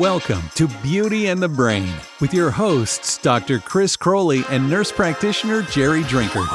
[0.00, 1.88] Welcome to Beauty and the Brain
[2.20, 3.60] with your hosts, Dr.
[3.60, 6.48] Chris Croley and nurse practitioner Jerry Drinkard.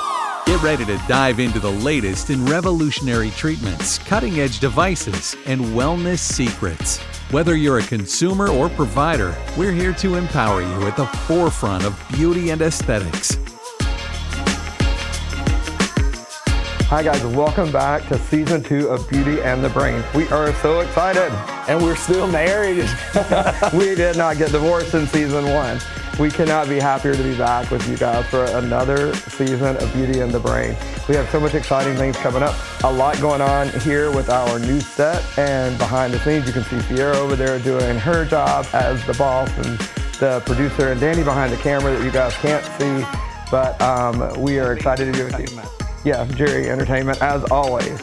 [0.45, 6.19] Get ready to dive into the latest in revolutionary treatments, cutting edge devices, and wellness
[6.19, 6.97] secrets.
[7.31, 11.97] Whether you're a consumer or provider, we're here to empower you at the forefront of
[12.11, 13.37] beauty and aesthetics.
[16.89, 20.03] Hi, guys, welcome back to season two of Beauty and the Brain.
[20.13, 21.31] We are so excited.
[21.67, 22.77] And we're still married.
[23.73, 25.79] we did not get divorced in season one.
[26.19, 30.19] We cannot be happier to be back with you guys for another season of Beauty
[30.19, 30.77] and the Brain.
[31.09, 32.55] We have so much exciting things coming up.
[32.83, 36.45] A lot going on here with our new set and behind the scenes.
[36.45, 39.79] You can see Sierra over there doing her job as the boss and
[40.19, 43.03] the producer, and Danny behind the camera that you guys can't see.
[43.49, 45.84] But um, we are excited to be with you.
[46.05, 47.99] Yeah, Jerry Entertainment as always.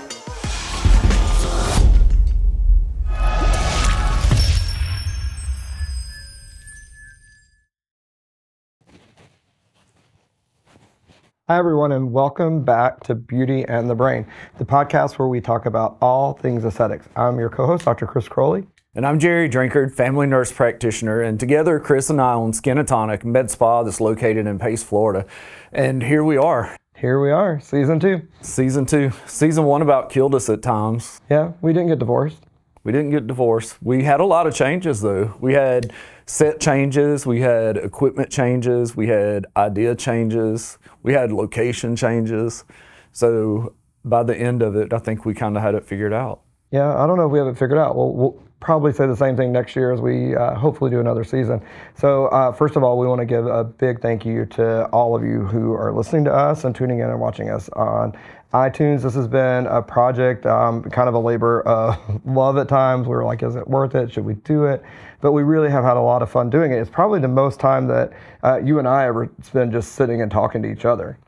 [11.49, 14.27] Hi, everyone, and welcome back to Beauty and the Brain,
[14.59, 17.09] the podcast where we talk about all things aesthetics.
[17.15, 18.09] I'm your co host, Dr.
[18.09, 18.67] Chris Croley.
[18.97, 21.21] And I'm Jerry Drinkard, family nurse practitioner.
[21.21, 24.83] And together, Chris and I own Skin and Tonic Med Spa that's located in Pace,
[24.83, 25.25] Florida.
[25.71, 26.77] And here we are.
[27.03, 28.29] Here we are, season two.
[28.43, 29.11] Season two.
[29.27, 31.21] Season one about killed us at times.
[31.29, 32.45] Yeah, we didn't get divorced.
[32.85, 33.83] We didn't get divorced.
[33.83, 35.35] We had a lot of changes though.
[35.41, 35.93] We had
[36.27, 42.63] set changes, we had equipment changes, we had idea changes, we had location changes.
[43.11, 46.43] So by the end of it, I think we kind of had it figured out.
[46.71, 47.97] Yeah, I don't know if we have it figured out.
[47.97, 51.25] We'll, we'll probably say the same thing next year as we uh, hopefully do another
[51.25, 51.61] season.
[51.95, 55.15] So, uh, first of all, we want to give a big thank you to all
[55.17, 58.17] of you who are listening to us and tuning in and watching us on
[58.55, 59.03] iTunes.
[59.03, 63.07] This has been a project, um, kind of a labor of love at times.
[63.07, 64.13] We were like, is it worth it?
[64.13, 64.83] Should we do it?
[65.21, 66.77] But we really have had a lot of fun doing it.
[66.77, 68.13] It's probably the most time that
[68.45, 71.19] uh, you and I ever spend just sitting and talking to each other.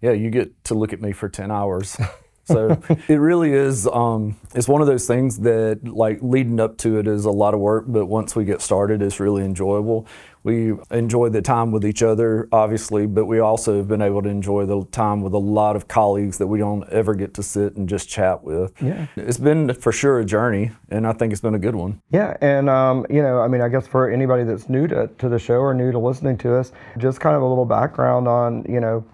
[0.00, 1.96] Yeah, you get to look at me for 10 hours.
[2.50, 2.78] So
[3.08, 3.86] it really is.
[3.86, 7.54] Um, it's one of those things that, like, leading up to it is a lot
[7.54, 10.06] of work, but once we get started, it's really enjoyable.
[10.42, 14.28] We enjoy the time with each other, obviously, but we also have been able to
[14.30, 17.76] enjoy the time with a lot of colleagues that we don't ever get to sit
[17.76, 18.72] and just chat with.
[18.80, 19.06] Yeah.
[19.16, 22.00] It's been for sure a journey, and I think it's been a good one.
[22.10, 25.28] Yeah, and um, you know, I mean, I guess for anybody that's new to, to
[25.28, 28.64] the show or new to listening to us, just kind of a little background on,
[28.66, 29.04] you know,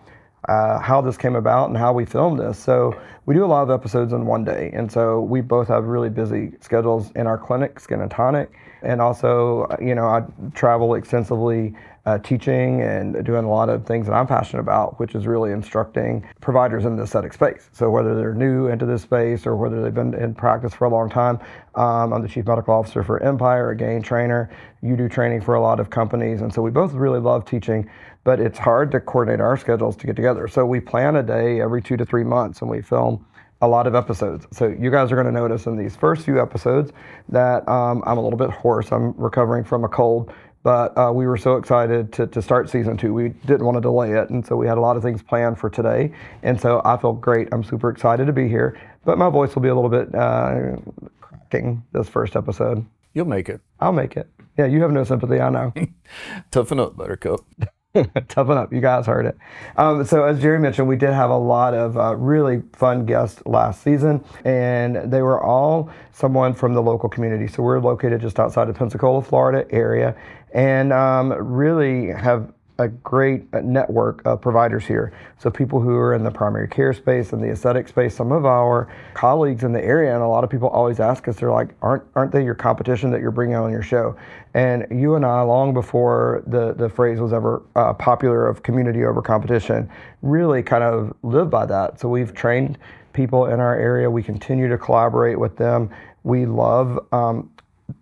[0.48, 2.58] uh, how this came about and how we filmed this.
[2.58, 5.84] So we do a lot of episodes in one day, and so we both have
[5.84, 8.52] really busy schedules in our clinic, Skin and Tonic,
[8.82, 10.24] and also you know I
[10.54, 11.74] travel extensively.
[12.06, 15.50] Uh, teaching and doing a lot of things that I'm passionate about, which is really
[15.50, 17.68] instructing providers in the aesthetic space.
[17.72, 20.88] So whether they're new into this space or whether they've been in practice for a
[20.88, 21.40] long time,
[21.74, 24.50] um, I'm the chief medical officer for Empire, a GAIN trainer.
[24.82, 27.90] You do training for a lot of companies, and so we both really love teaching
[28.26, 30.48] but it's hard to coordinate our schedules to get together.
[30.48, 33.24] So we plan a day every two to three months and we film
[33.62, 34.48] a lot of episodes.
[34.50, 36.90] So you guys are going to notice in these first few episodes
[37.28, 38.90] that um, I'm a little bit hoarse.
[38.90, 40.32] I'm recovering from a cold,
[40.66, 43.14] but uh, we were so excited to, to start season two.
[43.14, 44.30] We didn't want to delay it.
[44.30, 46.12] And so we had a lot of things planned for today.
[46.42, 47.46] And so I feel great.
[47.52, 50.74] I'm super excited to be here, but my voice will be a little bit uh,
[51.20, 52.84] cracking this first episode.
[53.14, 53.60] You'll make it.
[53.78, 54.28] I'll make it.
[54.58, 55.72] Yeah, you have no sympathy, I know.
[56.50, 57.44] Toughen up, Buttercup.
[58.28, 58.72] Toughen up.
[58.72, 59.36] You guys heard it.
[59.76, 63.42] Um, so, as Jerry mentioned, we did have a lot of uh, really fun guests
[63.46, 67.46] last season, and they were all someone from the local community.
[67.46, 70.16] So, we're located just outside of Pensacola, Florida area,
[70.52, 75.12] and um, really have a great network of providers here.
[75.38, 78.44] So people who are in the primary care space and the aesthetic space, some of
[78.44, 81.70] our colleagues in the area, and a lot of people always ask us, they're like,
[81.80, 84.16] aren't aren't they your competition that you're bringing on your show?
[84.54, 89.04] And you and I, long before the the phrase was ever uh, popular of community
[89.04, 89.88] over competition,
[90.22, 91.98] really kind of live by that.
[92.00, 92.78] So we've trained
[93.12, 94.10] people in our area.
[94.10, 95.90] We continue to collaborate with them.
[96.24, 97.50] We love um,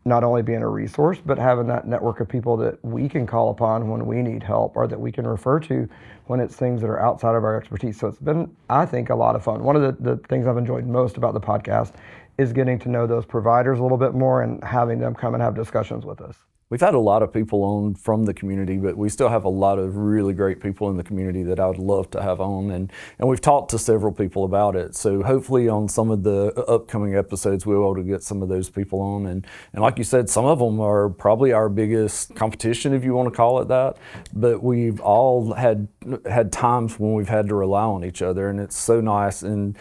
[0.05, 3.51] not only being a resource, but having that network of people that we can call
[3.51, 5.89] upon when we need help or that we can refer to
[6.27, 7.99] when it's things that are outside of our expertise.
[7.99, 9.63] So it's been, I think, a lot of fun.
[9.63, 11.93] One of the, the things I've enjoyed most about the podcast
[12.39, 15.43] is getting to know those providers a little bit more and having them come and
[15.43, 16.37] have discussions with us.
[16.75, 19.49] We've had a lot of people on from the community, but we still have a
[19.49, 22.73] lot of really great people in the community that I would love to have on.
[22.73, 24.97] And, and we've talked to several people about it.
[24.97, 28.43] So hopefully on some of the uh, upcoming episodes, we'll be able to get some
[28.43, 29.27] of those people on.
[29.27, 33.15] And, and like you said, some of them are probably our biggest competition, if you
[33.15, 33.97] want to call it that.
[34.33, 35.87] But we've all had,
[36.29, 39.43] had times when we've had to rely on each other, and it's so nice.
[39.43, 39.79] And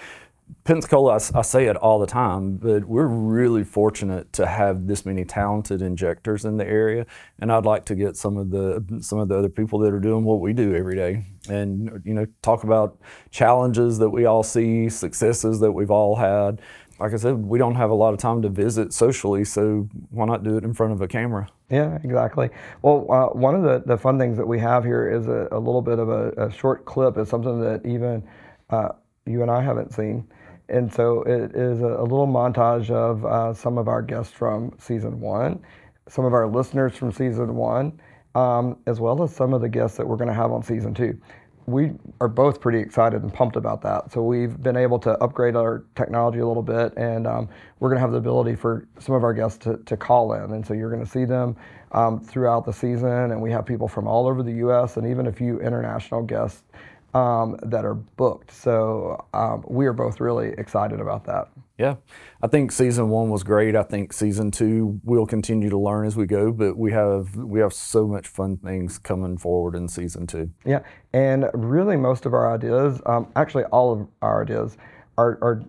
[0.64, 5.06] Pensacola, I, I, say it all the time, but we're really fortunate to have this
[5.06, 7.06] many talented injectors in the area,
[7.40, 10.00] and I'd like to get some of the some of the other people that are
[10.00, 12.98] doing what we do every day, and you know, talk about
[13.30, 16.62] challenges that we all see, successes that we've all had.
[17.00, 20.26] Like I said, we don't have a lot of time to visit socially, so why
[20.26, 21.50] not do it in front of a camera?
[21.70, 22.50] Yeah, exactly.
[22.82, 25.60] Well, uh, one of the, the fun things that we have here is a, a
[25.60, 27.18] little bit of a, a, short clip.
[27.18, 28.24] It's something that even
[28.70, 28.90] uh,
[29.26, 30.28] you and I haven't seen.
[30.70, 35.20] And so it is a, little montage of uh, some of our guests from season
[35.20, 35.62] one,
[36.08, 38.00] some of our listeners from season one,
[38.36, 40.94] um, as well as some of the guests that we're going to have on season
[40.94, 41.20] two.
[41.66, 44.12] We are both pretty excited and pumped about that.
[44.12, 47.48] So we've been able to upgrade our technology a little bit, and um,
[47.80, 50.52] we're going to have the ability for some of our guests to, to call in.
[50.52, 51.56] And so you're going to see them
[51.94, 54.98] um, throughout the season, and we have people from all over the U.S.
[54.98, 56.64] and even a few international guests
[57.14, 58.52] um, that are booked.
[58.52, 61.50] So um, we are both really excited about that.
[61.78, 61.96] Yeah,
[62.42, 63.76] I think season one was great.
[63.76, 67.60] I think season two we'll continue to learn as we go, but we have we
[67.60, 70.52] have so much fun things coming forward in season two.
[70.66, 70.82] Yeah,
[71.14, 74.78] and really most of our ideas, um, actually all of our ideas,
[75.18, 75.64] are, are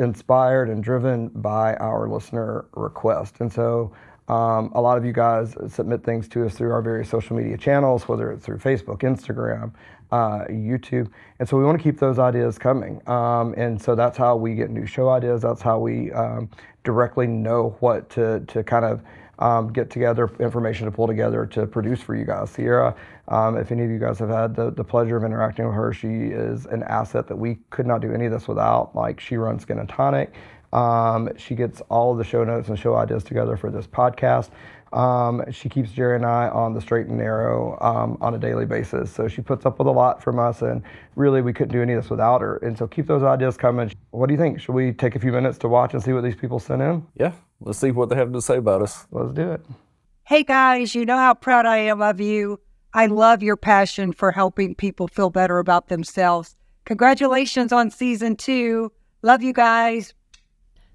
[0.00, 3.92] inspired and driven by our listener request, and so.
[4.26, 7.58] Um, a lot of you guys submit things to us through our various social media
[7.58, 9.74] channels, whether it's through Facebook, Instagram,
[10.12, 11.10] uh, YouTube.
[11.38, 13.00] And so we want to keep those ideas coming.
[13.08, 15.42] Um, and so that's how we get new show ideas.
[15.42, 16.48] That's how we um,
[16.84, 19.02] directly know what to, to kind of
[19.38, 22.50] um, get together, information to pull together to produce for you guys.
[22.50, 22.94] Sierra,
[23.28, 25.92] um, if any of you guys have had the, the pleasure of interacting with her,
[25.92, 28.94] she is an asset that we could not do any of this without.
[28.94, 30.32] Like she runs Skin and Tonic.
[30.72, 34.50] Um, she gets all the show notes and show ideas together for this podcast.
[34.94, 38.64] Um, she keeps Jerry and I on the straight and narrow um, on a daily
[38.64, 39.10] basis.
[39.12, 40.82] So she puts up with a lot from us, and
[41.16, 42.56] really we couldn't do any of this without her.
[42.58, 43.92] And so keep those ideas coming.
[44.10, 44.60] What do you think?
[44.60, 47.04] Should we take a few minutes to watch and see what these people sent in?
[47.16, 49.06] Yeah, let's see what they have to say about us.
[49.10, 49.60] Let's do it.
[50.26, 52.60] Hey guys, you know how proud I am of you.
[52.94, 56.56] I love your passion for helping people feel better about themselves.
[56.84, 58.92] Congratulations on season two.
[59.22, 60.14] Love you guys.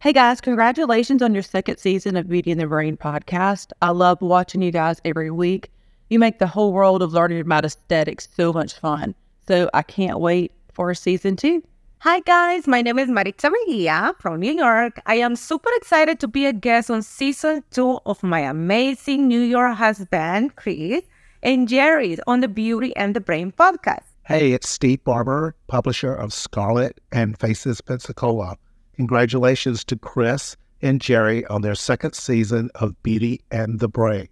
[0.01, 3.73] Hey guys, congratulations on your second season of Beauty and the Brain podcast.
[3.81, 5.69] I love watching you guys every week.
[6.09, 9.13] You make the whole world of learning about aesthetics so much fun.
[9.45, 11.61] So I can't wait for season two.
[11.97, 15.01] Hi guys, my name is Maritza Mejia from New York.
[15.05, 19.41] I am super excited to be a guest on season two of my amazing New
[19.41, 21.03] York husband, Chris,
[21.43, 24.05] and Jerry's on the Beauty and the Brain podcast.
[24.23, 28.55] Hey, it's Steve Barber, publisher of Scarlet and Faces Pensacola.
[28.99, 34.27] Congratulations to Chris and Jerry on their second season of Beauty and the Brain.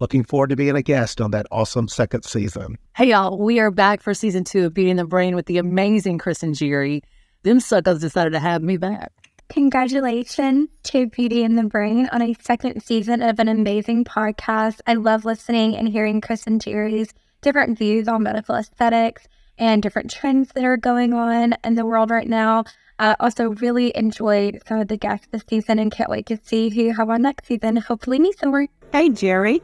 [0.00, 2.76] Looking forward to being a guest on that awesome second season.
[2.94, 5.56] Hey, y'all, we are back for season two of Beauty and the Brain with the
[5.56, 7.02] amazing Chris and Jerry.
[7.42, 9.12] Them suckers decided to have me back.
[9.48, 14.82] Congratulations to Beauty and the Brain on a second season of an amazing podcast.
[14.86, 19.26] I love listening and hearing Chris and Jerry's different views on medical aesthetics
[19.58, 22.64] and different trends that are going on in the world right now.
[22.98, 26.68] I also really enjoyed some of the guests this season and can't wait to see
[26.68, 27.76] who you have on next season.
[27.76, 28.68] Hopefully, me somewhere.
[28.92, 29.62] Hey, Jerry.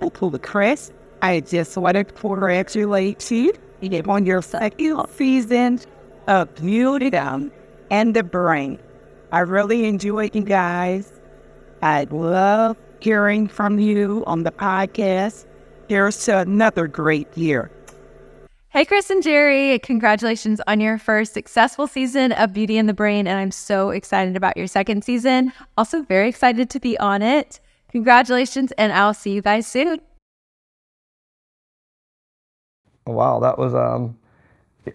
[0.00, 0.92] I'm cool Chris.
[1.22, 3.54] I just wanted to congratulate you
[4.06, 5.80] on your second season
[6.26, 7.50] of Beauty Down
[7.90, 8.78] and the Brain.
[9.32, 11.12] I really enjoyed you guys.
[11.82, 15.46] I love hearing from you on the podcast.
[15.88, 17.70] Here's another great year.
[18.76, 23.26] Hey, Chris and Jerry, congratulations on your first successful season of Beauty in the Brain.
[23.26, 25.54] And I'm so excited about your second season.
[25.78, 27.58] Also, very excited to be on it.
[27.90, 30.02] Congratulations, and I'll see you guys soon.
[33.06, 34.18] Wow, that was um,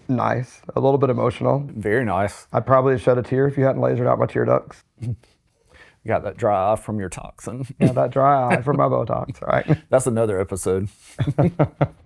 [0.07, 0.61] nice.
[0.75, 1.67] A little bit emotional.
[1.75, 2.45] Very nice.
[2.53, 4.83] I'd probably shed a tear if you hadn't lasered out my tear ducts.
[5.01, 5.15] you
[6.07, 7.65] got that dry eye from your toxin.
[7.79, 9.75] yeah, that dry eye from my Botox, right?
[9.89, 10.87] That's another episode.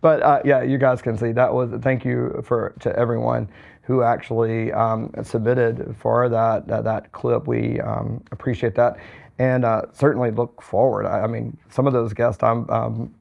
[0.00, 1.70] But uh, yeah, you guys can see that was.
[1.82, 3.48] Thank you for to everyone
[3.82, 7.46] who actually um, submitted for that that, clip.
[7.46, 8.98] We um, appreciate that,
[9.38, 11.06] and uh, certainly look forward.
[11.06, 13.14] I, I, mean, some of those guests, I'm um,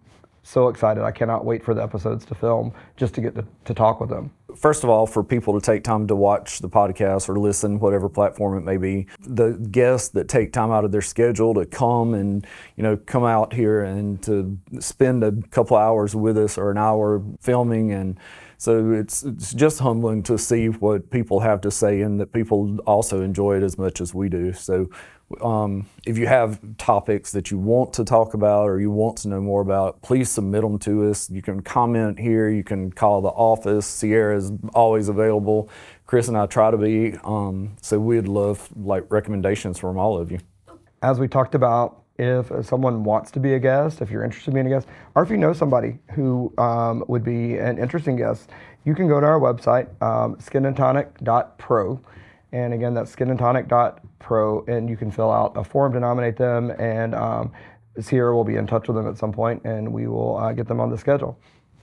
[0.44, 1.04] so excited.
[1.04, 4.10] I cannot wait for the episodes to film just to get to, to talk with
[4.10, 4.32] them.
[4.58, 8.10] First of all, for people to take time to watch the podcast or listen, whatever
[8.10, 12.14] platform it may be, the guests that take time out of their schedule to come
[12.14, 12.46] and
[12.76, 16.78] you know come out here and to spend a couple hours with us or an
[16.78, 18.20] hour filming and
[18.58, 22.80] so it's, it's just humbling to see what people have to say and that people
[22.88, 24.52] also enjoy it as much as we do.
[24.52, 24.90] So
[25.42, 29.28] um, if you have topics that you want to talk about or you want to
[29.28, 31.30] know more about, please submit them to us.
[31.30, 33.86] You can comment here, you can call the office.
[33.86, 35.70] Sierra is always available.
[36.06, 37.18] Chris and I try to be.
[37.24, 40.40] Um, so we'd love like recommendations from all of you.
[41.02, 44.56] As we talked about, if someone wants to be a guest, if you're interested in
[44.56, 48.50] being a guest, or if you know somebody who um, would be an interesting guest,
[48.86, 52.02] you can go to our website, um, skinandtonic.pro.
[52.58, 56.72] And again, that's skinandtonic.pro, and you can fill out a form to nominate them.
[56.72, 57.52] And um,
[58.00, 60.68] Sierra will be in touch with them at some point, and we will uh, get
[60.68, 61.40] them on the schedule.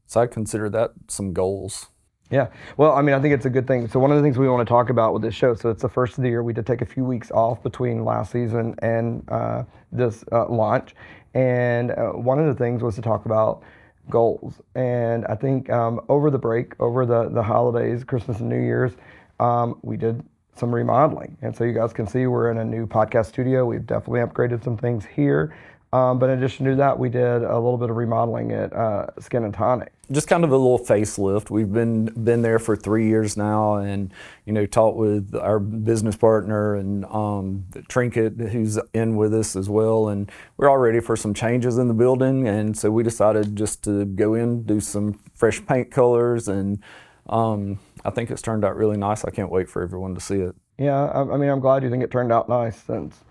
[0.07, 1.91] So I consider that some goals.
[2.29, 2.49] Yeah.
[2.77, 3.87] Well, I mean, I think it's a good thing.
[3.87, 5.83] So one of the things we want to talk about with this show, so it's
[5.83, 6.43] the first of the year.
[6.43, 9.63] We did take a few weeks off between last season and uh,
[9.93, 10.97] this uh, launch,
[11.35, 13.63] and uh, one of the things was to talk about
[14.11, 14.61] goals.
[14.75, 18.93] And I think um, over the break, over the the holidays, Christmas and New Year's,
[19.39, 20.25] um, we did
[20.57, 23.65] some remodeling, and so you guys can see we're in a new podcast studio.
[23.65, 25.55] We've definitely upgraded some things here.
[25.95, 29.07] Um, but in addition to that, we did a little bit of remodeling at uh,
[29.21, 29.93] Skin and Tonic.
[30.11, 31.51] Just kind of a little facelift.
[31.51, 34.13] We've been been there for three years now, and
[34.45, 39.71] you know, talked with our business partner and um, Trinket, who's in with us as
[39.71, 42.49] well, and we're all ready for some changes in the building.
[42.49, 46.83] And so we decided just to go in, do some fresh paint colors, and
[47.29, 49.25] um, I think it's turned out really nice.
[49.25, 50.55] I can't wait for everyone to see it.
[50.79, 53.23] Yeah, I, I mean, I'm glad you think it turned out nice since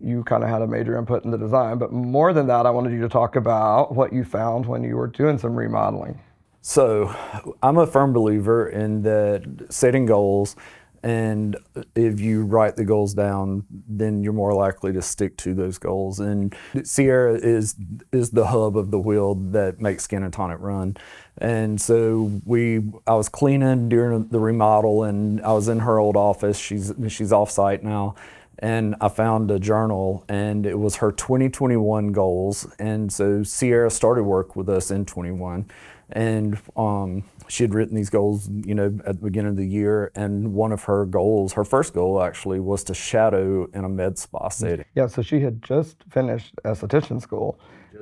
[0.00, 1.78] you kind of had a major input in the design.
[1.78, 4.96] But more than that, I wanted you to talk about what you found when you
[4.96, 6.20] were doing some remodeling.
[6.60, 7.14] So,
[7.62, 10.56] I'm a firm believer in that setting goals,
[11.04, 11.54] and
[11.94, 16.18] if you write the goals down, then you're more likely to stick to those goals.
[16.18, 17.76] And Sierra is
[18.10, 20.96] is the hub of the wheel that makes Skin and Tonic run.
[21.36, 26.16] And so we, I was cleaning during the remodel, and I was in her old
[26.16, 26.58] office.
[26.58, 28.14] She's she's off site now
[28.60, 32.72] and I found a journal and it was her 2021 goals.
[32.78, 35.66] And so Sierra started work with us in 21
[36.10, 40.10] and um, she had written these goals, you know, at the beginning of the year.
[40.14, 44.18] And one of her goals, her first goal actually, was to shadow in a med
[44.18, 44.84] spa setting.
[44.94, 47.58] Yeah, so she had just finished esthetician school.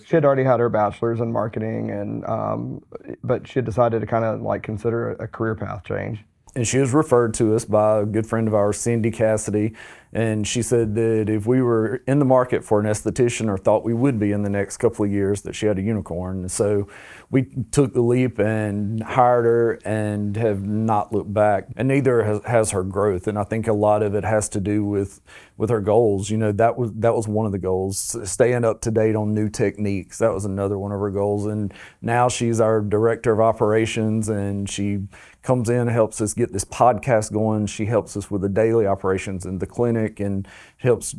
[0.06, 2.82] She had already had her bachelor's in marketing, and um,
[3.22, 6.78] but she had decided to kind of like consider a career path change and she
[6.78, 9.75] was referred to us by a good friend of ours, Cindy Cassidy,
[10.14, 13.82] and she said that if we were in the market for an esthetician or thought
[13.82, 16.40] we would be in the next couple of years, that she had a unicorn.
[16.40, 16.87] And So
[17.30, 21.68] we took the leap and hired her and have not looked back.
[21.76, 23.26] And neither has, has her growth.
[23.26, 25.23] And I think a lot of it has to do with
[25.56, 26.28] with her goals.
[26.28, 28.16] You know, that was that was one of the goals.
[28.30, 30.18] Staying up to date on new techniques.
[30.18, 31.47] That was another one of her goals.
[31.47, 35.04] And now she's our director of operations and she
[35.42, 37.66] comes in, helps us get this podcast going.
[37.66, 40.46] She helps us with the daily operations in the clinic and
[40.78, 41.14] helps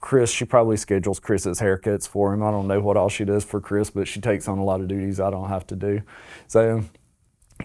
[0.00, 0.30] Chris.
[0.30, 2.42] She probably schedules Chris's haircuts for him.
[2.42, 4.80] I don't know what all she does for Chris, but she takes on a lot
[4.80, 6.02] of duties I don't have to do.
[6.48, 6.84] So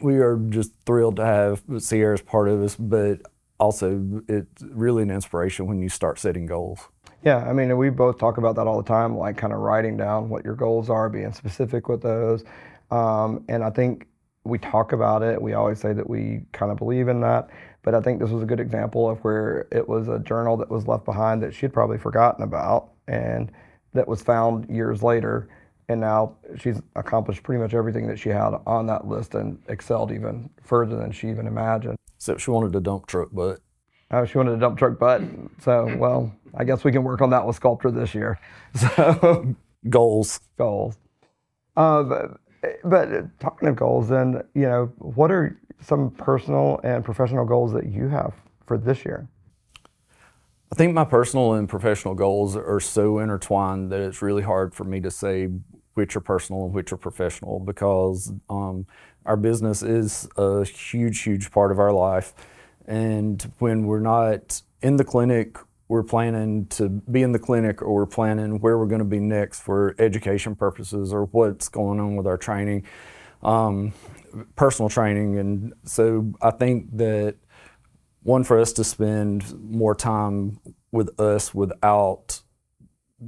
[0.02, 3.22] we are just thrilled to have Sierra as part of us, but
[3.60, 6.88] also it's really an inspiration when you start setting goals.
[7.24, 9.98] Yeah, I mean, we both talk about that all the time, like kind of writing
[9.98, 12.46] down what your goals are, being specific with those.
[12.92, 14.08] Um, and I think
[14.48, 15.42] we talk about it.
[15.42, 17.50] We always say that we kind of believe in that.
[17.84, 20.70] But I think this was a good example of where it was a journal that
[20.70, 23.52] was left behind that she'd probably forgotten about and
[23.94, 25.48] that was found years later.
[25.90, 30.12] And now she's accomplished pretty much everything that she had on that list and excelled
[30.12, 31.98] even further than she even imagined.
[32.18, 33.60] Except she wanted a dump truck butt.
[34.12, 35.22] Oh, she wanted a dump truck butt.
[35.62, 38.40] So, well, I guess we can work on that with Sculptra this year.
[38.76, 39.56] So,
[39.90, 40.40] goals.
[40.58, 40.98] Goals.
[41.76, 42.28] Uh,
[42.84, 47.86] but talking of goals, then you know, what are some personal and professional goals that
[47.86, 48.34] you have
[48.66, 49.28] for this year?
[50.72, 54.84] I think my personal and professional goals are so intertwined that it's really hard for
[54.84, 55.50] me to say
[55.94, 58.86] which are personal and which are professional because um,
[59.26, 62.34] our business is a huge, huge part of our life.
[62.86, 65.58] And when we're not in the clinic
[65.88, 69.20] we're planning to be in the clinic or we're planning where we're going to be
[69.20, 72.86] next for education purposes or what's going on with our training,
[73.42, 73.94] um,
[74.56, 75.38] personal training.
[75.38, 77.36] And so I think that
[78.24, 80.60] one, for us to spend more time
[80.92, 82.42] with us without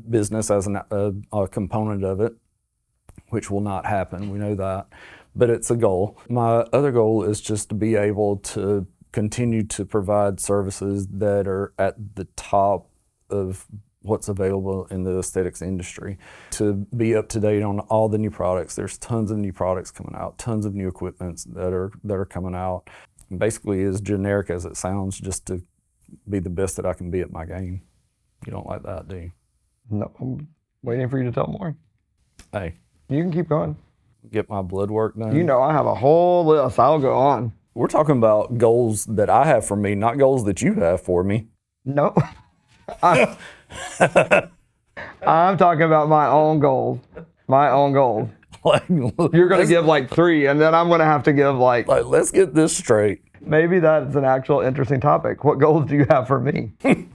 [0.09, 2.33] business as an, a, a component of it,
[3.29, 4.29] which will not happen.
[4.29, 4.87] We know that.
[5.35, 6.19] But it's a goal.
[6.27, 11.73] My other goal is just to be able to continue to provide services that are
[11.77, 12.89] at the top
[13.29, 13.65] of
[14.01, 16.17] what's available in the aesthetics industry.
[16.51, 19.91] To be up to date on all the new products there's tons of new products
[19.91, 22.89] coming out tons of new equipments that are that are coming out.
[23.35, 25.61] Basically as generic as it sounds just to
[26.27, 27.81] be the best that i can be at my game.
[28.45, 29.31] You don't like that do you?
[29.89, 30.11] No.
[30.19, 30.47] I'm
[30.81, 31.75] waiting for you to tell more.
[32.51, 32.75] Hey.
[33.09, 33.75] You can keep going.
[34.31, 35.35] Get my blood work done.
[35.35, 36.79] You know i have a whole list.
[36.79, 40.61] I'll go on we're talking about goals that I have for me, not goals that
[40.61, 41.47] you have for me.
[41.85, 42.13] No.
[43.01, 43.37] I,
[45.25, 46.99] I'm talking about my own goals.
[47.47, 48.29] My own goals.
[48.65, 51.55] Like, You're going to give like three, and then I'm going to have to give
[51.55, 53.21] like, like, let's get this straight.
[53.39, 55.45] maybe that's an actual interesting topic.
[55.45, 56.73] What goals do you have for me?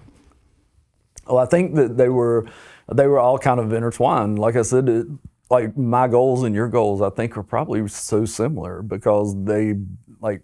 [1.26, 2.46] Well, I think that they were
[2.92, 4.38] they were all kind of intertwined.
[4.38, 5.06] Like I said, it,
[5.50, 9.74] like my goals and your goals, I think are probably so similar because they
[10.20, 10.40] like.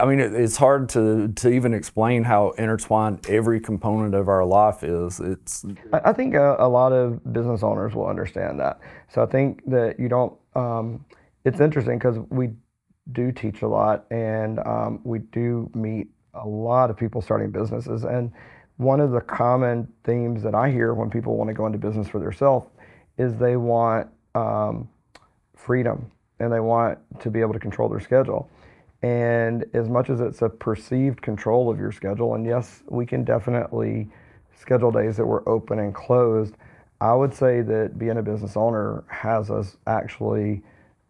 [0.00, 4.44] I mean, it, it's hard to to even explain how intertwined every component of our
[4.44, 5.20] life is.
[5.20, 8.80] It's I I think a, a lot of business owners will understand that.
[9.08, 10.34] So I think that you don't.
[10.54, 11.04] Um,
[11.44, 12.50] it's interesting because we
[13.12, 18.04] do teach a lot, and um, we do meet a lot of people starting businesses.
[18.04, 18.32] And
[18.76, 22.08] one of the common themes that I hear when people want to go into business
[22.08, 22.66] for themselves
[23.18, 24.88] is they want um,
[25.54, 28.48] freedom and they want to be able to control their schedule.
[29.02, 33.24] And as much as it's a perceived control of your schedule, and yes, we can
[33.24, 34.08] definitely
[34.54, 36.56] schedule days that we're open and closed,
[37.00, 40.62] I would say that being a business owner has us actually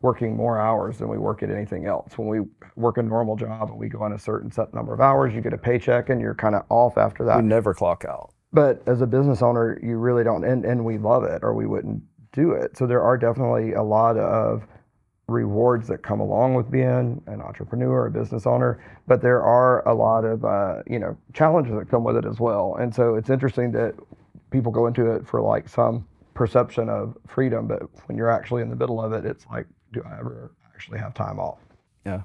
[0.02, 2.16] working more hours than we work at anything else.
[2.16, 5.00] When we work a normal job and we go on a certain set number of
[5.00, 7.36] hours, you get a paycheck and you're kind of off after that.
[7.36, 8.32] we never clock out.
[8.52, 11.66] But as a business owner, you really don't, and, and we love it or we
[11.66, 12.76] wouldn't do it.
[12.76, 14.66] So there are definitely a lot of
[15.30, 19.94] rewards that come along with being an entrepreneur, a business owner, but there are a
[19.94, 22.76] lot of, uh, you know, challenges that come with it as well.
[22.80, 23.94] And so it's interesting that
[24.50, 28.70] people go into it for like some perception of freedom, but when you're actually in
[28.70, 31.58] the middle of it, it's like, do I ever actually have time off?
[32.04, 32.22] Yeah.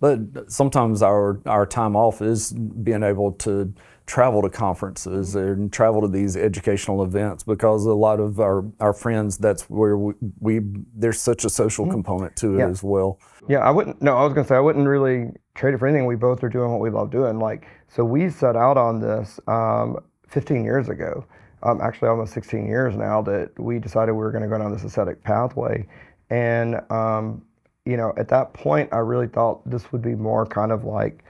[0.00, 3.72] But sometimes our, our time off is being able to
[4.06, 8.92] travel to conferences and travel to these educational events because a lot of our, our
[8.92, 10.60] friends, that's where we, we
[10.94, 12.68] there's such a social component to it Yeah.
[12.68, 13.18] as well.
[13.48, 14.02] Yeah, I wouldn't.
[14.02, 16.06] No, I was gonna say I wouldn't really trade it for anything.
[16.06, 17.38] We both are doing what we love doing.
[17.38, 21.24] Like, so we set out on this um, 15 years ago.
[21.64, 24.72] Um, actually, almost 16 years now that we decided we were going to go down
[24.72, 25.86] this aesthetic pathway,
[26.30, 27.42] and um,
[27.84, 31.24] you know, at that point, I really thought this would be more kind of like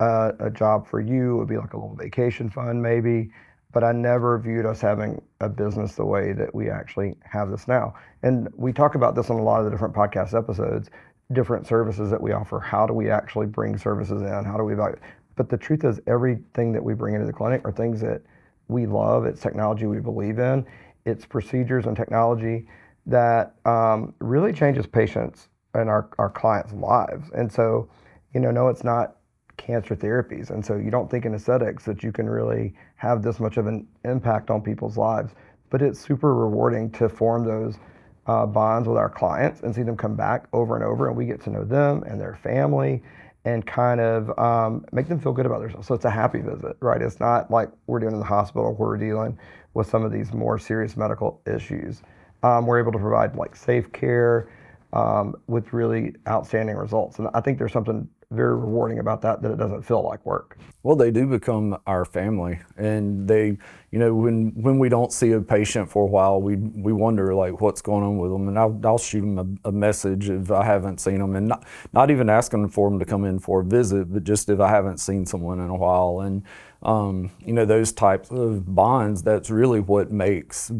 [0.00, 1.34] uh, a job for you.
[1.34, 3.30] It would be like a little vacation fund, maybe.
[3.72, 7.66] But I never viewed us having a business the way that we actually have this
[7.66, 7.94] now.
[8.22, 10.90] And we talk about this on a lot of the different podcast episodes,
[11.32, 12.60] different services that we offer.
[12.60, 14.44] How do we actually bring services in?
[14.44, 15.02] How do we evaluate?
[15.36, 18.22] But the truth is, everything that we bring into the clinic are things that
[18.68, 19.26] we love.
[19.26, 20.64] It's technology we believe in.
[21.04, 22.68] It's procedures and technology
[23.06, 27.28] that um, really changes patients and our, our clients' lives.
[27.34, 27.90] And so,
[28.32, 29.16] you know, no, it's not
[29.56, 30.50] cancer therapies.
[30.50, 33.66] And so you don't think in aesthetics that you can really have this much of
[33.66, 35.32] an impact on people's lives.
[35.70, 37.78] But it's super rewarding to form those
[38.26, 41.26] uh, bonds with our clients and see them come back over and over, and we
[41.26, 43.02] get to know them and their family
[43.44, 45.86] and kind of um, make them feel good about themselves.
[45.86, 47.02] So it's a happy visit, right?
[47.02, 49.38] It's not like we're doing in the hospital where we're dealing
[49.74, 52.02] with some of these more serious medical issues.
[52.42, 54.48] Um, we're able to provide like safe care
[54.94, 57.18] um, with really outstanding results.
[57.18, 60.58] And I think there's something very rewarding about that that it doesn't feel like work.
[60.82, 63.58] Well, they do become our family, and they,
[63.90, 67.34] you know, when when we don't see a patient for a while, we we wonder
[67.34, 70.50] like what's going on with them, and I'll, I'll shoot them a, a message if
[70.50, 73.60] I haven't seen them, and not not even asking for them to come in for
[73.60, 76.42] a visit, but just if I haven't seen someone in a while, and
[76.82, 79.22] um, you know those types of bonds.
[79.22, 80.70] That's really what makes.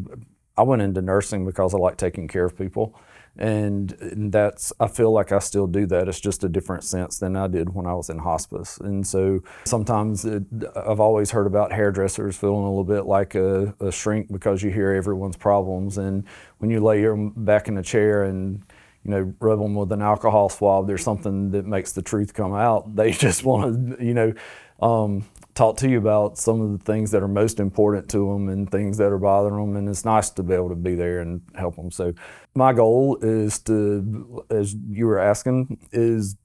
[0.57, 2.95] I went into nursing because I like taking care of people
[3.37, 6.09] and and that's I feel like I still do that.
[6.09, 8.79] It's just a different sense than I did when I was in hospice.
[8.79, 10.45] And so sometimes it,
[10.77, 14.71] I've always heard about hairdressers feeling a little bit like a, a shrink because you
[14.71, 16.25] hear everyone's problems, and
[16.59, 18.63] when you lay them back in a chair and
[19.05, 22.55] you know rub them with an alcohol swab, there's something that makes the truth come
[22.55, 22.95] out.
[22.95, 24.33] They just want to you know.
[24.81, 28.49] Um, talk to you about some of the things that are most important to them
[28.49, 29.77] and things that are bothering them.
[29.77, 31.91] And it's nice to be able to be there and help them.
[31.91, 32.13] So,
[32.55, 36.37] my goal is to, as you were asking, is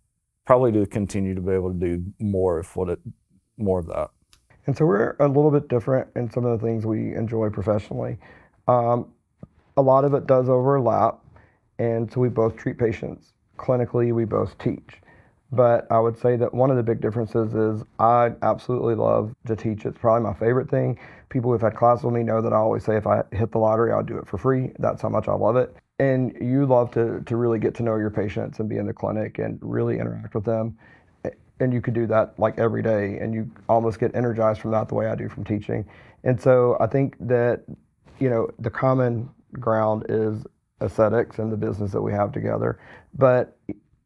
[0.46, 3.00] probably to continue to be able to do more of what it,
[3.58, 4.10] more of that.
[4.66, 8.18] And so we're a little bit different in some of the things we enjoy professionally.
[8.68, 9.12] Um,
[9.78, 11.20] a lot of it does overlap.
[11.80, 13.34] And so we both treat patients.
[13.58, 15.02] Clinically, we both teach.
[15.52, 19.56] But I would say that one of the big differences is I absolutely love to
[19.56, 19.86] teach.
[19.86, 21.00] It's probably my favorite thing.
[21.30, 23.58] People who've had classes with me know that I always say if I hit the
[23.58, 24.72] lottery, I'll do it for free.
[24.78, 25.76] That's how much I love it.
[25.98, 28.94] And you love to, to really get to know your patients and be in the
[28.94, 30.78] clinic and really interact with them.
[31.60, 34.88] And you could do that like every day, and you almost get energized from that
[34.88, 35.86] the way I do from teaching.
[36.24, 37.64] And so I think that,
[38.20, 40.46] you know, the common ground is
[40.82, 42.80] aesthetics and the business that we have together.
[43.14, 43.58] But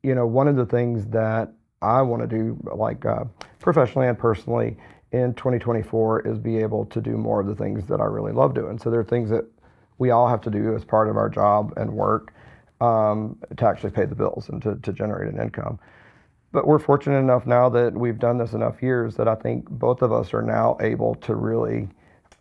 [0.03, 3.23] you know, one of the things that I want to do, like uh,
[3.59, 4.77] professionally and personally,
[5.11, 8.53] in 2024 is be able to do more of the things that I really love
[8.53, 8.79] doing.
[8.79, 9.45] So there are things that
[9.99, 12.33] we all have to do as part of our job and work
[12.81, 15.79] um, to actually pay the bills and to, to generate an income.
[16.51, 20.01] But we're fortunate enough now that we've done this enough years that I think both
[20.01, 21.89] of us are now able to really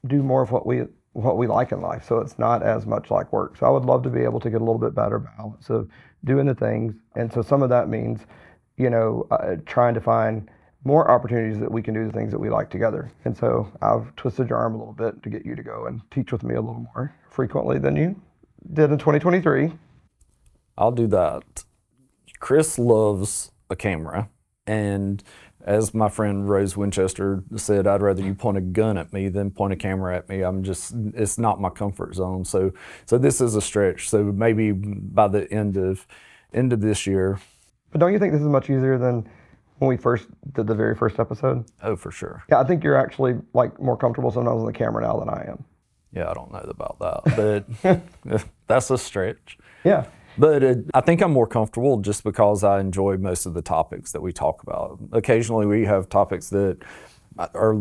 [0.06, 2.04] do more of what we what we like in life.
[2.04, 3.56] So it's not as much like work.
[3.56, 5.88] So I would love to be able to get a little bit better balance of
[6.24, 6.94] doing the things.
[7.14, 8.20] And so some of that means,
[8.76, 10.48] you know, uh, trying to find
[10.84, 13.10] more opportunities that we can do the things that we like together.
[13.24, 16.00] And so I've twisted your arm a little bit to get you to go and
[16.10, 18.20] teach with me a little more frequently than you
[18.72, 19.72] did in 2023.
[20.78, 21.64] I'll do that.
[22.40, 24.28] Chris loves a camera.
[24.66, 25.22] And
[25.64, 29.50] as my friend Rose Winchester said, I'd rather you point a gun at me than
[29.50, 30.42] point a camera at me.
[30.42, 32.44] I'm just, it's not my comfort zone.
[32.44, 32.72] So,
[33.06, 34.08] so this is a stretch.
[34.08, 36.06] So maybe by the end of,
[36.52, 37.38] end of this year.
[37.90, 39.28] But don't you think this is much easier than
[39.78, 41.64] when we first did the very first episode?
[41.82, 42.42] Oh, for sure.
[42.48, 45.46] Yeah, I think you're actually like more comfortable sometimes on the camera now than I
[45.48, 45.64] am.
[46.12, 49.58] Yeah, I don't know about that, but that's a stretch.
[49.84, 50.06] Yeah.
[50.38, 54.12] But it, I think I'm more comfortable just because I enjoy most of the topics
[54.12, 54.98] that we talk about.
[55.12, 56.78] Occasionally, we have topics that
[57.38, 57.76] are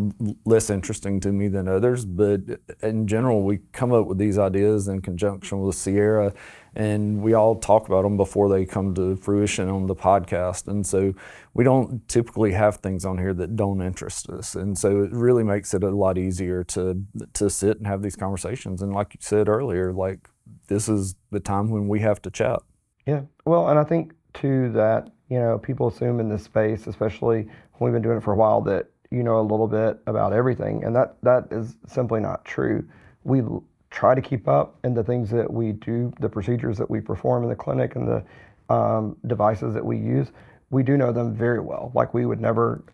[0.46, 2.42] less interesting to me than others, but
[2.82, 6.34] in general, we come up with these ideas in conjunction with Sierra,
[6.74, 10.68] and we all talk about them before they come to fruition on the podcast.
[10.68, 11.14] And so
[11.54, 15.44] we don't typically have things on here that don't interest us, and so it really
[15.44, 18.82] makes it a lot easier to to sit and have these conversations.
[18.82, 20.30] And like you said earlier, like
[20.72, 22.62] this is the time when we have to chat.
[23.06, 23.22] Yeah.
[23.46, 27.92] Well, and I think too that, you know, people assume in this space, especially when
[27.92, 30.86] we've been doing it for a while, that you know a little bit about everything.
[30.86, 32.88] And that that is simply not true.
[33.26, 33.42] We
[33.90, 37.44] try to keep up in the things that we do, the procedures that we perform
[37.44, 40.32] in the clinic and the um, devices that we use.
[40.70, 41.92] We do know them very well.
[41.94, 42.86] Like we would never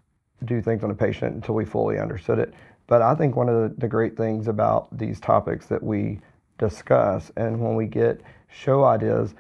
[0.46, 2.56] do things on a patient until we fully understood it.
[2.88, 6.20] But I think one of the, the great things about these topics that we
[6.58, 7.32] discuss.
[7.38, 9.36] And when we get show ideas,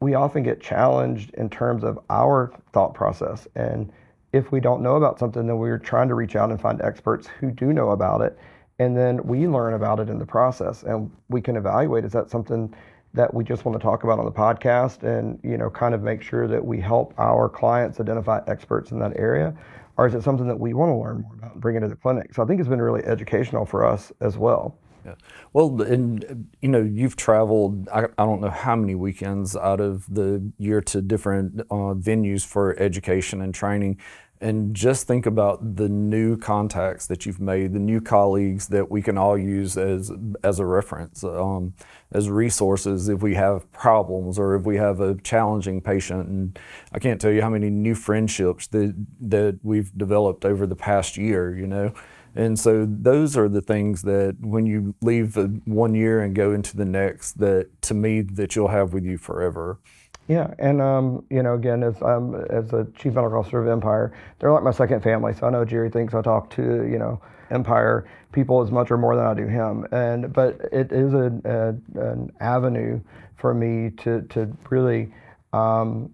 [0.00, 3.48] we often get challenged in terms of our thought process.
[3.56, 3.92] And
[4.32, 7.26] if we don't know about something, then we're trying to reach out and find experts
[7.26, 8.38] who do know about it.
[8.78, 12.30] And then we learn about it in the process and we can evaluate is that
[12.30, 12.72] something
[13.14, 16.02] that we just want to talk about on the podcast and you know kind of
[16.02, 19.54] make sure that we help our clients identify experts in that area
[19.96, 21.96] or is it something that we want to learn more about and bring into the
[21.96, 24.76] clinic so i think it's been really educational for us as well
[25.08, 25.14] yeah.
[25.52, 27.88] Well, and you know, you've traveled.
[27.88, 32.44] I, I, don't know how many weekends out of the year to different uh, venues
[32.44, 33.98] for education and training,
[34.40, 39.02] and just think about the new contacts that you've made, the new colleagues that we
[39.02, 40.12] can all use as
[40.44, 41.74] as a reference, um,
[42.12, 46.28] as resources if we have problems or if we have a challenging patient.
[46.28, 46.58] And
[46.92, 51.16] I can't tell you how many new friendships that that we've developed over the past
[51.16, 51.56] year.
[51.56, 51.94] You know.
[52.38, 56.76] And so those are the things that when you leave one year and go into
[56.76, 59.80] the next, that to me that you'll have with you forever.
[60.28, 64.12] Yeah, and um, you know, again, as um, as a chief medical officer of Empire,
[64.38, 65.32] they're like my second family.
[65.34, 67.20] So I know Jerry thinks I talk to you know
[67.50, 69.84] Empire people as much or more than I do him.
[69.90, 73.00] And but it is a, a an avenue
[73.36, 75.12] for me to to really
[75.52, 76.12] um,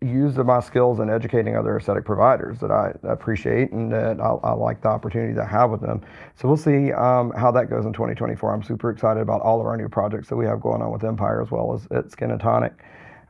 [0.00, 4.34] use of my skills in educating other aesthetic providers that I appreciate and that I,
[4.44, 6.02] I like the opportunity to have with them.
[6.36, 8.54] So we'll see um, how that goes in 2024.
[8.54, 11.02] I'm super excited about all of our new projects that we have going on with
[11.02, 12.74] Empire as well as at Skin and Tonic.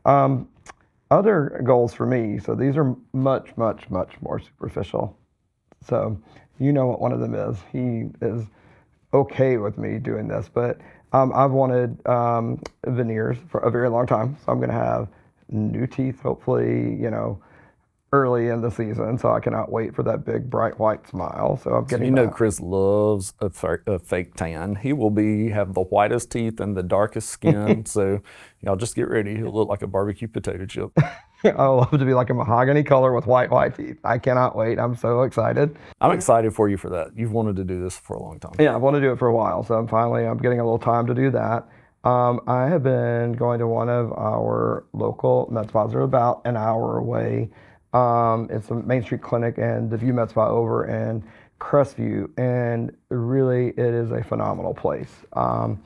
[0.04, 0.48] Um,
[1.10, 5.16] other goals for me, so these are much, much, much more superficial.
[5.86, 6.20] So
[6.58, 7.56] you know what one of them is.
[7.72, 8.44] He is
[9.14, 10.78] okay with me doing this, but
[11.14, 14.36] um, I've wanted um, veneers for a very long time.
[14.44, 15.08] So I'm going to have
[15.48, 17.40] new teeth, hopefully, you know,
[18.12, 19.18] early in the season.
[19.18, 21.60] So I cannot wait for that big bright white smile.
[21.62, 21.98] So I'm getting.
[21.98, 22.34] So you know, that.
[22.34, 23.50] Chris loves a,
[23.86, 24.76] a, fake tan.
[24.76, 27.84] He will be have the whitest teeth and the darkest skin.
[27.86, 28.20] so
[28.62, 29.36] y'all just get ready.
[29.36, 30.92] He'll look like a barbecue potato chip.
[31.44, 33.98] I love to be like a mahogany color with white white teeth.
[34.04, 34.78] I cannot wait.
[34.78, 35.76] I'm so excited.
[36.00, 37.16] I'm excited for you for that.
[37.16, 38.54] You've wanted to do this for a long time.
[38.58, 39.62] Yeah, I've wanted to do it for a while.
[39.62, 41.68] So I'm finally I'm getting a little time to do that.
[42.08, 45.90] Um, I have been going to one of our local med spas.
[45.90, 47.50] They're about an hour away.
[47.92, 51.22] Um, it's a Main Street clinic and the View Med Spa over in
[51.60, 55.12] Crestview, and really it is a phenomenal place.
[55.34, 55.82] Um,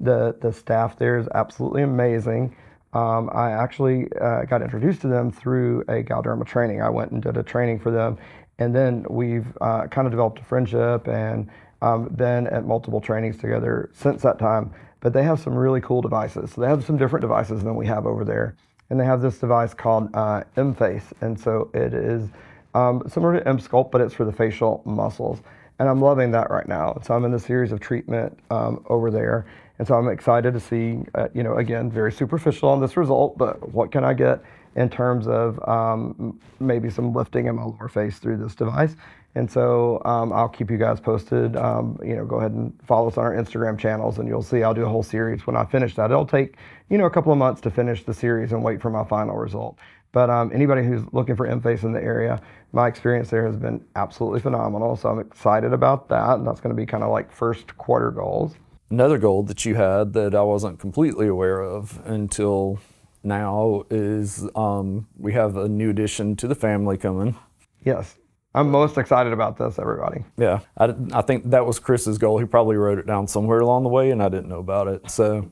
[0.00, 2.56] the the staff there is absolutely amazing.
[2.94, 6.80] Um, I actually uh, got introduced to them through a Galderma training.
[6.80, 8.16] I went and did a training for them,
[8.58, 11.50] and then we've uh, kind of developed a friendship and
[11.82, 14.72] um, been at multiple trainings together since that time
[15.06, 16.50] but they have some really cool devices.
[16.50, 18.56] So they have some different devices than we have over there.
[18.90, 22.28] and they have this device called uh, Emface, and so it is
[22.74, 25.42] um, similar to Emsculpt, but it's for the facial muscles,
[25.78, 26.98] and I'm loving that right now.
[27.04, 29.46] So I'm in the series of treatment um, over there,
[29.78, 33.38] and so I'm excited to see, uh, you know, again, very superficial on this result,
[33.38, 34.42] but what can I get
[34.74, 38.96] in terms of um, maybe some lifting in my lower face through this device.
[39.36, 41.56] And so um, I'll keep you guys posted.
[41.56, 44.62] Um, you know, go ahead and follow us on our Instagram channels, and you'll see
[44.62, 46.10] I'll do a whole series when I finish that.
[46.10, 46.56] It'll take
[46.88, 49.36] you know a couple of months to finish the series and wait for my final
[49.36, 49.78] result.
[50.12, 52.40] But um, anybody who's looking for Emface in the area,
[52.72, 54.96] my experience there has been absolutely phenomenal.
[54.96, 58.10] So I'm excited about that, and that's going to be kind of like first quarter
[58.10, 58.54] goals.
[58.88, 62.78] Another goal that you had that I wasn't completely aware of until
[63.22, 67.36] now is um, we have a new addition to the family coming.
[67.84, 68.16] Yes,
[68.56, 70.24] I'm most excited about this, everybody.
[70.38, 72.38] Yeah, I, I think that was Chris's goal.
[72.38, 75.10] He probably wrote it down somewhere along the way, and I didn't know about it.
[75.10, 75.50] So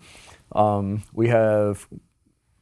[0.52, 1.86] um, we have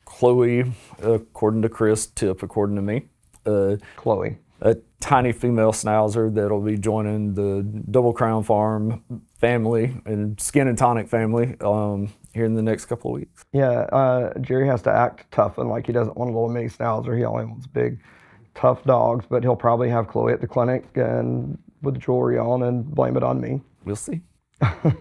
[0.05, 3.05] Chloe, according to Chris, Tip, according to me.
[3.47, 4.39] Uh, Chloe.
[4.61, 9.03] A tiny female schnauzer that'll be joining the Double Crown Farm
[9.41, 13.45] family and Skin and Tonic family um, here in the next couple of weeks.
[13.53, 16.69] Yeah, uh, Jerry has to act tough and like he doesn't want a little mini
[16.69, 17.17] schnauzer.
[17.17, 18.01] He only wants big
[18.55, 22.63] tough dogs, but he'll probably have Chloe at the clinic and with the jewelry on
[22.63, 23.61] and blame it on me.
[23.85, 24.21] We'll see.
[24.61, 24.95] but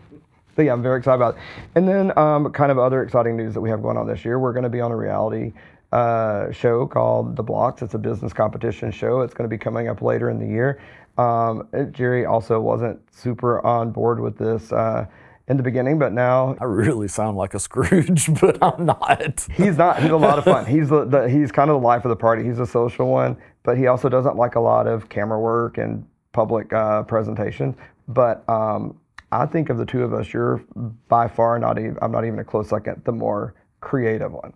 [0.58, 1.42] yeah, I'm very excited about it.
[1.76, 4.40] And then um, kind of other exciting news that we have going on this year.
[4.40, 5.54] We're going to be on a reality
[5.92, 7.82] uh, show called The Blocks.
[7.82, 9.22] It's a business competition show.
[9.22, 10.82] It's going to be coming up later in the year.
[11.18, 14.72] Um, Jerry also wasn't super on board with this.
[14.72, 15.06] Uh,
[15.48, 19.48] in the beginning, but now I really sound like a Scrooge, but I'm not.
[19.52, 20.02] he's not.
[20.02, 20.66] He's a lot of fun.
[20.72, 22.44] He's the, the, he's kind of the life of the party.
[22.44, 26.06] He's a social one, but he also doesn't like a lot of camera work and
[26.32, 27.76] public uh, presentation.
[28.08, 29.00] But um,
[29.32, 30.64] I think of the two of us, you're
[31.08, 31.98] by far not even.
[32.02, 33.02] I'm not even a close second.
[33.06, 34.54] The more creative one.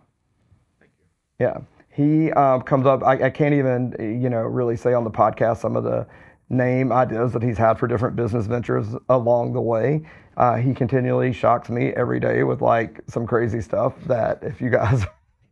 [1.38, 1.58] Yeah,
[1.90, 3.02] he um, comes up.
[3.02, 6.06] I, I can't even you know really say on the podcast some of the
[6.48, 10.02] name ideas that he's had for different business ventures along the way.
[10.36, 14.70] Uh, he continually shocks me every day with like some crazy stuff that if you
[14.70, 15.04] guys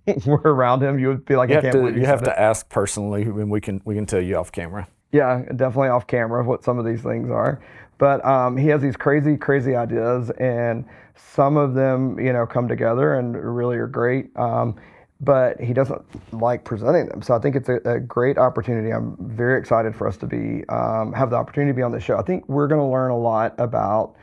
[0.27, 2.27] were around him, you would be like, you I can't to, believe you have it.
[2.27, 4.87] to ask personally, and we can we can tell you off camera.
[5.13, 7.63] Yeah, definitely off camera what some of these things are.
[7.99, 12.69] But um, he has these crazy, crazy ideas, and some of them, you know, come
[12.69, 14.37] together and really are great.
[14.37, 14.77] Um,
[15.21, 17.23] but he doesn't like presenting them.
[17.23, 18.91] So I think it's a, a great opportunity.
[18.91, 22.01] I'm very excited for us to be um, have the opportunity to be on the
[22.01, 22.19] show.
[22.19, 24.17] I think we're going to learn a lot about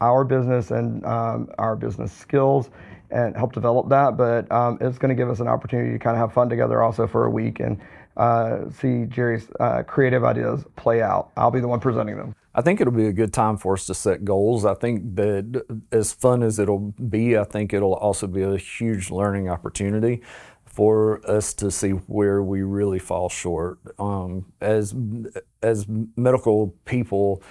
[0.00, 2.70] our business and um, our business skills
[3.10, 4.16] and help develop that.
[4.16, 6.82] But um, it's going to give us an opportunity to kind of have fun together
[6.82, 7.80] also for a week and
[8.16, 11.30] uh, see Jerry's uh, creative ideas play out.
[11.36, 12.34] I'll be the one presenting them.
[12.54, 14.64] I think it'll be a good time for us to set goals.
[14.64, 19.10] I think that as fun as it'll be, I think it'll also be a huge
[19.10, 20.22] learning opportunity
[20.64, 23.78] for us to see where we really fall short.
[23.98, 24.94] Um, as
[25.62, 27.42] as medical people,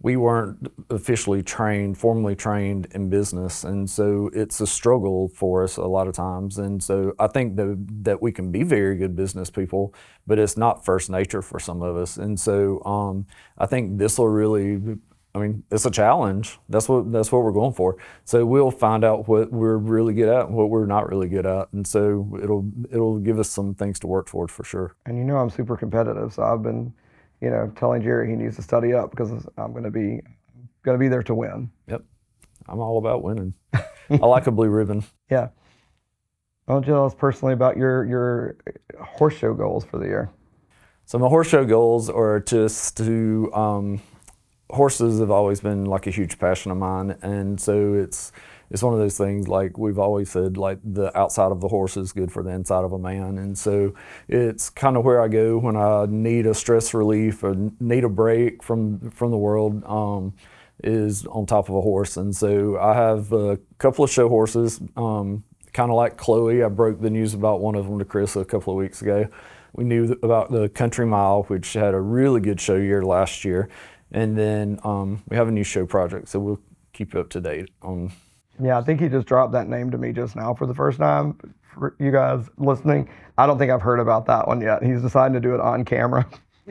[0.00, 5.78] we weren't officially trained, formally trained in business, and so it's a struggle for us
[5.78, 6.58] a lot of times.
[6.58, 9.94] And so I think that that we can be very good business people,
[10.26, 12.18] but it's not first nature for some of us.
[12.18, 13.26] And so um,
[13.58, 14.98] I think this will really.
[15.34, 16.58] I mean, it's a challenge.
[16.70, 17.98] That's what that's what we're going for.
[18.24, 21.44] So we'll find out what we're really good at and what we're not really good
[21.44, 24.94] at, and so it'll it'll give us some things to work toward for sure.
[25.04, 26.94] And you know, I'm super competitive, so I've been
[27.40, 30.20] you know, telling Jerry he needs to study up because I'm going to be
[30.82, 31.70] going to be there to win.
[31.88, 32.02] Yep,
[32.68, 33.54] I'm all about winning.
[33.74, 35.04] I like a blue ribbon.
[35.30, 35.48] Yeah.
[36.66, 38.56] Well, tell us personally about your your
[39.00, 40.30] horse show goals for the year.
[41.04, 44.00] So my horse show goals are just to um,
[44.70, 48.32] horses have always been like a huge passion of mine, and so it's
[48.70, 51.96] it's one of those things like we've always said like the outside of the horse
[51.96, 53.94] is good for the inside of a man and so
[54.26, 58.08] it's kind of where i go when i need a stress relief or need a
[58.08, 60.34] break from from the world um,
[60.82, 64.80] is on top of a horse and so i have a couple of show horses
[64.96, 65.44] um,
[65.76, 66.64] kind of like chloe.
[66.64, 69.28] I broke the news about one of them to chris a couple of weeks ago.
[69.74, 73.68] We knew about the country mile which had a really good show year last year
[74.12, 76.60] and then um, we have a new show project so we'll
[76.92, 78.12] keep you up to date on
[78.62, 80.98] yeah, I think he just dropped that name to me just now for the first
[80.98, 81.38] time.
[81.74, 84.82] For you guys listening, I don't think I've heard about that one yet.
[84.82, 86.26] He's deciding to do it on camera.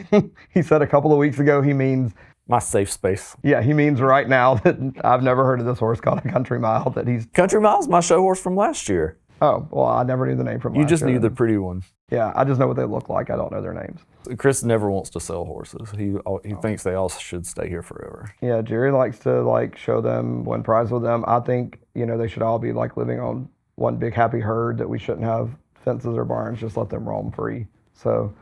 [0.49, 2.13] he said a couple of weeks ago he means
[2.47, 3.35] my safe space.
[3.43, 6.59] Yeah, he means right now that I've never heard of this horse called a Country
[6.59, 6.89] Mile.
[6.89, 9.17] That he's Country Mile's my show horse from last year.
[9.41, 10.75] Oh well, I never knew the name from.
[10.75, 11.83] You just knew the pretty one.
[12.11, 13.29] Yeah, I just know what they look like.
[13.29, 13.99] I don't know their names.
[14.37, 15.91] Chris never wants to sell horses.
[15.91, 16.39] He he oh.
[16.61, 18.33] thinks they all should stay here forever.
[18.41, 21.25] Yeah, Jerry likes to like show them, win prize with them.
[21.27, 24.77] I think you know they should all be like living on one big happy herd.
[24.77, 25.49] That we shouldn't have
[25.83, 27.67] fences or barns, just let them roam free.
[27.93, 28.33] So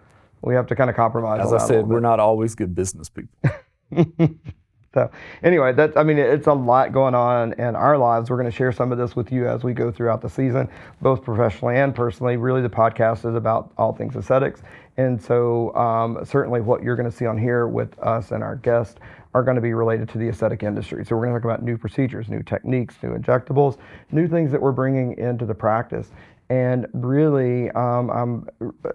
[0.42, 1.42] we have to kind of compromise.
[1.42, 3.52] As I said, we're not always good business people.
[4.94, 5.10] So
[5.42, 8.30] anyway, that's I mean, it's a lot going on in our lives.
[8.30, 10.70] We're going to share some of this with you as we go throughout the season,
[11.02, 12.38] both professionally and personally.
[12.38, 14.62] Really, the podcast is about all things aesthetics,
[14.98, 18.56] and so um, certainly what you're going to see on here with us and our
[18.56, 19.00] guests
[19.34, 21.04] are going to be related to the aesthetic industry.
[21.04, 23.78] So we're going to talk about new procedures, new techniques, new injectables,
[24.12, 26.12] new things that we're bringing into the practice.
[26.50, 28.48] And really, um, I'm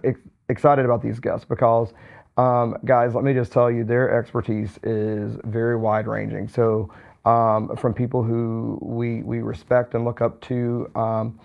[0.05, 1.93] ex- excited about these guests because
[2.39, 6.47] um, guys, let me just tell you, their expertise is very wide ranging.
[6.47, 6.89] So,
[7.25, 11.37] um, from people who we, we respect and look up to um,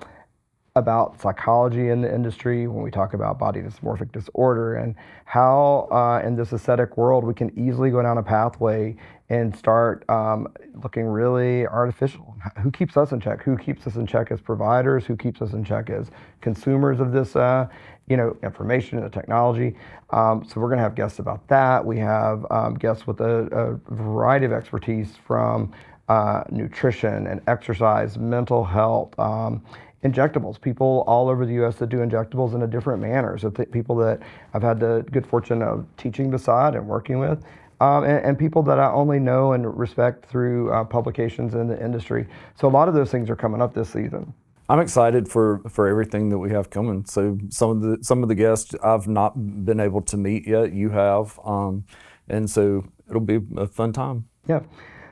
[0.76, 6.24] about psychology in the industry, when we talk about body dysmorphic disorder, and how uh,
[6.24, 8.94] in this aesthetic world we can easily go down a pathway
[9.30, 10.48] and start um,
[10.82, 12.36] looking really artificial.
[12.62, 13.42] Who keeps us in check?
[13.42, 15.06] Who keeps us in check as providers?
[15.06, 16.10] Who keeps us in check as
[16.42, 17.66] consumers of this, uh,
[18.06, 19.76] you know, information and the technology?
[20.10, 21.84] Um, so we're going to have guests about that.
[21.84, 25.72] We have um, guests with a, a variety of expertise from
[26.08, 29.18] uh, nutrition and exercise, mental health.
[29.18, 29.64] Um,
[30.04, 30.60] injectables.
[30.60, 31.76] People all over the U.S.
[31.76, 33.38] that do injectables in a different manner.
[33.38, 34.20] So th- people that
[34.52, 37.42] I've had the good fortune of teaching beside and working with,
[37.84, 41.82] um, and, and people that I only know and respect through uh, publications in the
[41.82, 42.26] industry.
[42.58, 44.32] So a lot of those things are coming up this season.
[44.70, 47.04] I'm excited for, for everything that we have coming.
[47.04, 49.32] So some of the some of the guests I've not
[49.66, 50.72] been able to meet yet.
[50.72, 51.84] You have, um,
[52.28, 54.26] and so it'll be a fun time.
[54.48, 54.60] Yeah.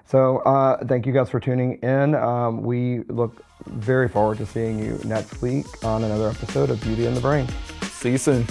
[0.07, 2.15] So uh, thank you guys for tuning in.
[2.15, 7.05] Um, we look very forward to seeing you next week on another episode of Beauty
[7.05, 7.47] and the Brain.
[7.83, 8.47] See you soon.